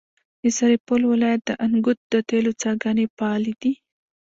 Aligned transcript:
د 0.41 0.43
سرپل 0.57 1.01
ولایت 1.11 1.41
د 1.45 1.51
انګوت 1.65 1.99
د 2.11 2.15
تیلو 2.29 2.51
څاګانې 2.63 3.05
فعالې 3.15 3.53
دي. 3.61 3.73